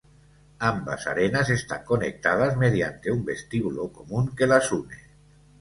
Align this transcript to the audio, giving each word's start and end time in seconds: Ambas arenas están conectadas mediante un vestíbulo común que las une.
Ambas 0.71 1.05
arenas 1.05 1.51
están 1.51 1.85
conectadas 1.85 2.57
mediante 2.57 3.11
un 3.11 3.23
vestíbulo 3.23 3.91
común 3.93 4.33
que 4.35 4.47
las 4.47 4.71
une. 4.71 4.97